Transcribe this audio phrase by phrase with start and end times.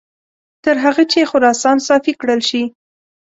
[0.63, 2.63] تر هغه چې خراسان صافي کړل شي.